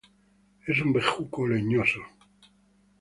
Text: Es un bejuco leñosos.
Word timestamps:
Es 0.65 0.81
un 0.81 0.93
bejuco 0.93 1.47
leñosos. 1.47 2.01